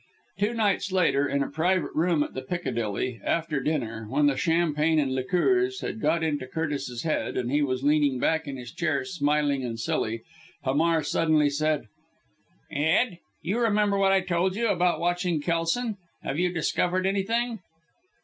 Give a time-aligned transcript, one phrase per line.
[0.39, 4.97] Two nights later in a private room at the Piccadilly, after dinner, when the champagne
[4.97, 9.05] and liqueurs had got into Curtis's head and he was leaning back in his chair,
[9.05, 10.23] smiling and silly,
[10.63, 11.85] Hamar suddenly said,
[12.71, 13.19] "Ed!
[13.43, 15.97] you remember what I told you about watching Kelson.
[16.23, 17.59] Have you discovered anything?"